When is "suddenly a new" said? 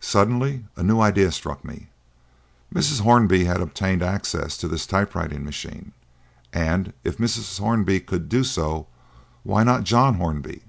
0.00-1.00